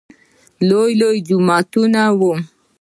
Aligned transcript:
لوى 0.67 0.91
لوى 0.99 1.17
جوماتونه 1.27 2.01
وو. 2.19 2.31